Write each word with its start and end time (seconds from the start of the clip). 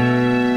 Música 0.00 0.53